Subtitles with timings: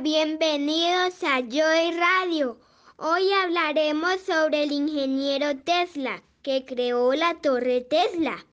[0.00, 2.56] bienvenidos a Joy Radio.
[2.98, 8.46] Hoy hablaremos sobre el ingeniero Tesla, que creó la torre Tesla.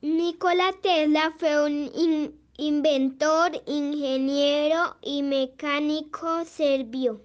[0.00, 7.20] Nikola Tesla fue un inventor, ingeniero y mecánico serbio.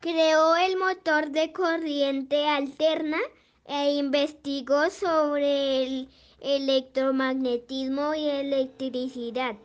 [0.00, 3.18] Creó el motor de corriente alterna
[3.66, 6.08] e investigó sobre el
[6.40, 9.56] electromagnetismo y electricidad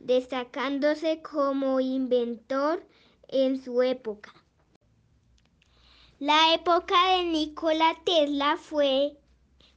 [0.00, 2.84] destacándose como inventor
[3.28, 4.34] en su época.
[6.18, 9.16] La época de Nikola Tesla fue,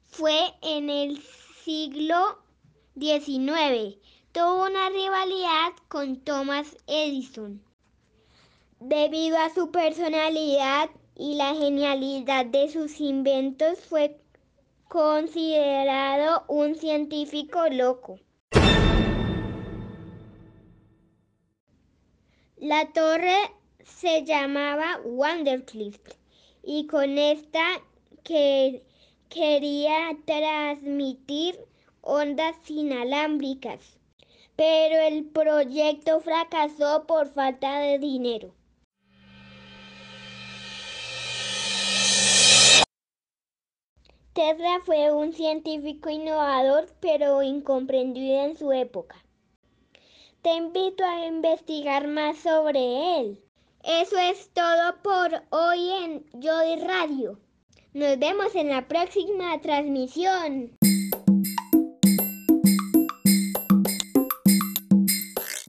[0.03, 1.21] fue en el
[1.63, 2.39] siglo
[2.99, 3.97] XIX.
[4.31, 7.61] Tuvo una rivalidad con Thomas Edison.
[8.79, 14.19] Debido a su personalidad y la genialidad de sus inventos, fue
[14.89, 18.19] considerado un científico loco.
[22.63, 23.35] La torre
[23.83, 25.99] se llamaba Wandercliff
[26.63, 27.61] y con esta
[28.23, 28.81] que
[29.27, 31.59] quería transmitir
[31.99, 33.99] ondas inalámbricas,
[34.55, 38.53] pero el proyecto fracasó por falta de dinero.
[44.31, 49.17] Tesla fue un científico innovador, pero incomprendido en su época.
[50.43, 53.41] Te invito a investigar más sobre él.
[53.81, 57.39] Eso es todo por hoy en Joy Radio.
[57.93, 60.75] Nos vemos en la próxima transmisión.